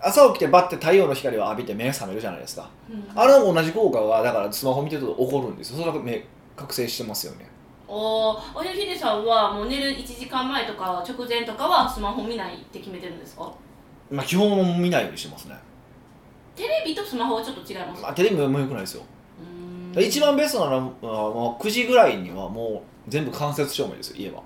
[0.00, 2.68] 朝起きてバッて太陽の光を浴びて目が覚めるじゃないですか。
[2.90, 3.06] うん。
[3.14, 5.78] あれも同じ効果がだからスマホ見てると起こるんですよ。
[5.78, 6.24] それは目
[6.56, 7.46] 覚醒してますよね
[7.88, 13.52] おーおじゃヒデさんはもう寝る1時間前とか直前とかはスマホ見ないって決めてるんですか？
[14.10, 15.56] まあ基本も見ないようにしてますね、
[16.56, 19.02] テレビとスマホはちょっと違いますまあ、テレビも良くないですよ。
[19.98, 24.42] 一番ベストなのはもう9時ぐらいにはもう全部間接照明ですよ家は。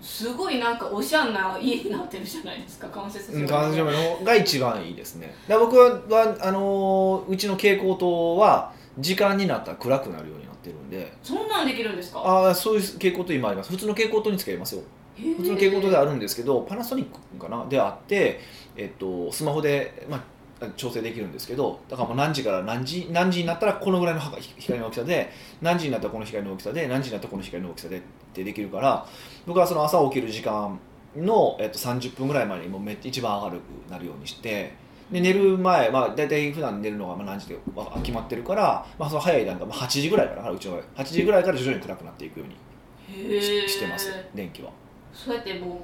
[0.00, 3.40] すごいなんかおしゃんな家になってるじゃないですか間接照明。
[3.40, 3.84] うん間接照
[4.20, 5.34] 明が一番いいですね。
[5.48, 11.12] 僕はあのーうちの蛍光灯は時間になったら暗くなるようになってるんで。
[11.22, 12.20] そんなんできるんですか？
[12.20, 13.70] ああそういう蛍光灯今あります。
[13.70, 14.82] 普通の蛍光灯につけますよ。
[15.16, 17.66] 普通の蛍光灯であるんですけどパナソニックかな？
[17.66, 18.40] であって、
[18.76, 20.24] えっと、スマホで、ま
[20.60, 28.00] あ、調整できるんですけどだからもう何時から何時何時になったらこのぐらいの光の大きさで何時になったらこの光の大きさで何時になったらこの光の大きさでっ
[28.32, 29.06] てできるから
[29.46, 30.78] 僕はその朝起きる時間
[31.16, 34.72] の、えっと、30分ぐらい前にもうめっちゃ一番明るくなるようにして
[35.12, 44.70] で寝る前、まあ、大体普段寝るのがまあ何時でわ決まってるから、まあ、その早い段階、まあ、8時ぐらいからうちの場合8時ぐらいから徐々に暗くなっていくようにししてます電気は。
[45.12, 45.78] そうやってもう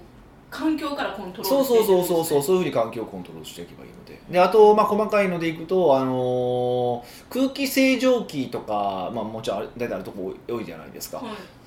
[0.50, 2.16] 環境からコントローそうルしてそういくんですね。
[2.16, 4.18] そうそうそうそういうふうに環境をコントロールしていけばいいので。
[4.32, 11.26] であと、まあ、細かいのでいくと、あのー空気清浄機とか、まあ、もちろん大体あるとこ多いじゃないですか、はい。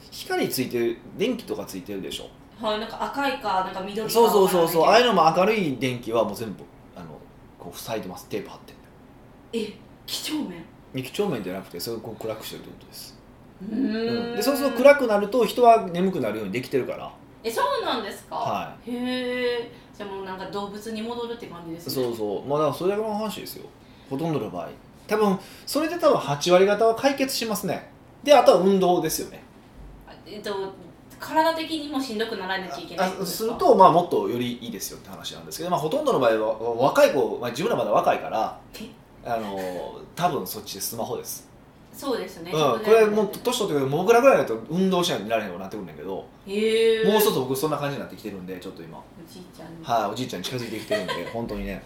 [0.10, 2.30] 光ついてる電気とかついてるでしょ
[2.62, 6.64] はい、なんか赤いかなんか緑かそうそうそうそうああわいうのも明るい電気はもう全部
[7.62, 8.74] こう塞いでますテープ貼って。
[9.54, 9.74] え
[10.08, 10.66] 几帳面？
[10.96, 13.18] 液晶面じゃなくてそれをこう暗くしてるってことです、
[13.62, 14.36] うん。
[14.36, 17.12] でそうすると暗くなると人は眠くなるようにできてるから。
[17.44, 21.94] えそうなんですか、はへえじゃあもうなんか動物に戻るって感じですね。
[22.04, 22.48] そうそう。
[22.48, 23.66] まあだからそれだけの話ですよ。
[24.10, 24.70] ほとんどの場合。
[25.08, 27.90] 多分それで多分8割方は解決しますね。
[28.24, 29.44] であとは運動ですよね。
[30.26, 30.52] えっと
[31.22, 33.26] 体的にもしんどくならなきゃいけないすか？
[33.26, 38.60] するとまあもっとよりいいですよって話なんですけど、まあ、ほとんどの場合は若い子、まあ、自分らまだ若いから
[39.24, 41.48] あの多分そっちでスマホです、
[41.94, 48.98] そうですね、うん、これもう年取ってくると僕らぐらいだと運動しないと見られへんようになってくるんだけど、もう一つ僕そんな感じになってきてるんでちょっと今。
[48.98, 49.84] おじいちゃんに。
[49.84, 51.84] はい、おじいちゃんに近づいてきてるんで 本当にね。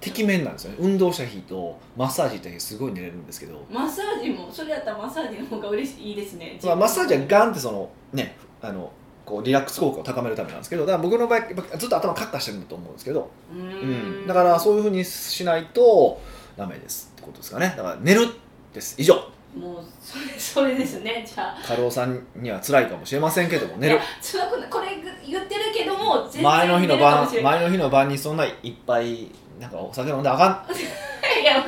[0.00, 0.78] てきめんなんですよね。
[0.80, 6.58] 運動した日とマッサージ行った日すごい寝れるんですけど、マッサージもそれやったらマッサージの方が嬉しいいいですね。
[6.64, 8.92] まあ、マッサージはガンってそのねあの
[9.24, 11.40] こうリラックス効果を高めるためなんですけどだから僕の場合
[11.76, 14.26] ずっと頭カッカしてるんだと思うんですけど、ううん。
[14.26, 16.20] だからそういうふうにしないと
[16.56, 17.74] ダメですってことですかね。
[17.76, 18.28] だから寝る
[18.72, 18.94] です。
[18.98, 19.14] 以上。
[19.56, 21.24] もうそれそれですね。
[21.26, 21.66] じゃあ。
[21.66, 23.98] 過労さんには辛いかもしれませんけども寝る。
[23.98, 24.70] くない。
[24.70, 24.88] これ
[25.26, 29.28] 言ってるけども全然前の日の晩前の日の晩にそんないっぱい
[29.60, 30.66] なんかお酒飲んであかん。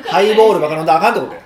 [0.06, 1.40] ハイボールばっか飲んであかんってことや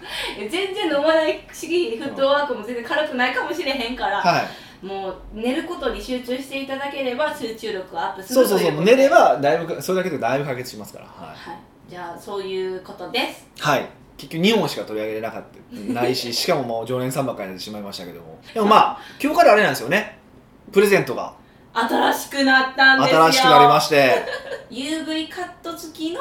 [0.50, 8.85] 全然飲まないしフットワークも全然軽くないかもしれへんから、はいもう寝ることに集中していただければ集中力アップするそうそうそう。
[8.85, 11.07] 寝ればだいぶそれだけでだいぶ解決しますから。
[11.07, 11.29] はい。
[11.29, 13.47] はい、じゃあそういうことです。
[13.59, 13.87] はい。
[14.17, 15.93] 結局2本しか取り上げれなかった。
[15.93, 18.38] ないし しかももう常連さんばっかりになってしまいましたけども。
[18.53, 20.19] でもまあ今日からあれなんですよね。
[20.73, 21.33] プレゼントが。
[21.73, 23.25] 新しくなったんですよ。
[23.25, 24.25] 新しくなりまして。
[24.71, 26.21] UV カット付きの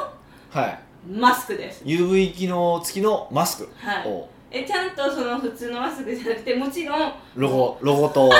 [0.51, 0.79] はい。
[1.09, 1.83] マスクです。
[1.85, 4.07] UV 機能付きのマスクはい。
[4.07, 8.31] をえちゃんとその普通のマスクじゃなくてもちろんロゴロゴと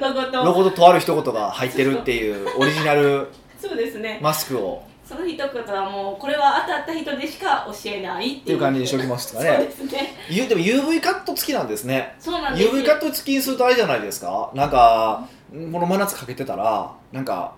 [0.00, 0.44] ロゴと。
[0.44, 3.28] ロゴととある一言が入ってるっていうオリジナル
[3.60, 4.18] そうですね。
[4.22, 4.82] マスクを。
[5.04, 8.58] その一言はもうこれは当たった人でしか教えないっていう。
[8.60, 10.14] 感じにしときますかそうねですね。
[10.30, 12.14] ゆでも UV カット付きなんですね。
[12.18, 12.72] そうなんですよ。
[12.80, 14.50] UV カット付きにするとあれじゃないですか。
[14.54, 17.52] なんかこの真夏かけてたらなんか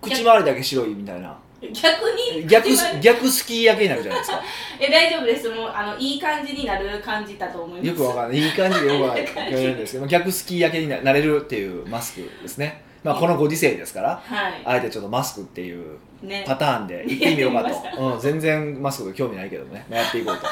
[0.00, 2.46] 口周りだけ白いみたいな逆に？
[2.46, 2.68] 逆
[3.00, 4.42] 逆スキー焼けになるじゃないですか。
[4.80, 5.48] え大丈夫です。
[5.48, 7.88] もうあのいい感じになる感じだと思います。
[7.88, 8.38] よくわかんない。
[8.38, 12.82] いい感じでよく わかんないんですけど逆スキー焼けにななれるっていうマスクですね。
[13.02, 14.62] まあこのご時世ですからはい。
[14.64, 16.44] あえてちょっとマスクっていうね。
[16.46, 19.84] パターンで行ってみようかと、うん、全然マスク興味ないけどね。
[19.90, 20.42] まあやっていこうと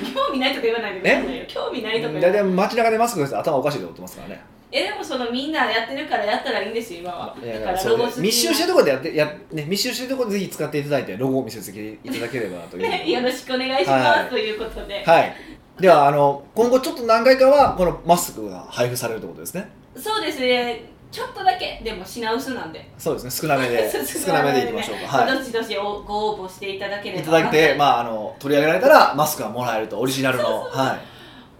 [0.14, 1.44] 興味ないとか言わないでくださいよ。
[1.46, 4.40] 興味ないとか大ない体街中でマスクです頭おかしいと思ってますからね。
[4.72, 7.36] えでもそのみんなやってるからやったらいいんですよ今は。
[7.40, 12.82] だからロゴ密集してるところでやってや、ね、密集してるところでぜひ使っていただいてロゴを見せていただければなという。
[12.90, 15.36] ねよろしくお願いします、はいということで、はい。
[15.78, 19.68] ではあの今後ちょっと何回かはこのマスクが配布されるということですね。
[19.96, 22.90] そうですねちょっとだけでも品薄なんで。
[22.98, 23.30] そうですね。
[23.30, 25.18] 少なめで 少なめでいきましょうか。
[25.18, 25.38] はい。
[25.38, 27.22] どしどしおご応募していただければ。
[27.22, 30.64] いただいて、まあ、あの取り上げられたらマスクがもらえるとオリジナルの。
[30.64, 30.98] は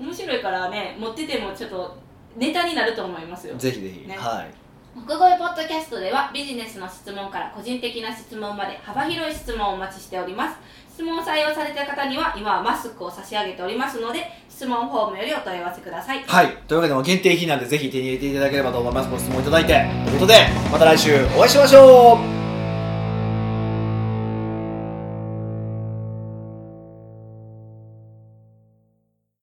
[0.00, 1.96] 面白いからね持っててもちょっと
[2.34, 3.54] ネタになると思いますよ。
[3.54, 4.16] いぜひぜひ、ね。
[4.18, 4.50] はい。
[4.98, 10.56] 奥越ポッドキャストではビジネスの質問から個人的な質問まで幅広い質問をお待ちしております。
[10.92, 14.20] 質問を採用された方には今はマスクを差し上げておりますので
[14.54, 16.22] 質問フォームよりお問い合わせください。
[16.22, 19.10] はい、というわけでも限定品なんでぜひ手に入れていただければと思います。
[19.10, 19.84] ご質問いただいて。
[20.04, 22.43] ということでまた来週お会いしましょう。